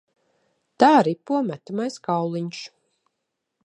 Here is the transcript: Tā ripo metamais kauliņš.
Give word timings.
Tā 0.83 0.89
ripo 1.09 1.43
metamais 1.51 2.01
kauliņš. 2.09 2.67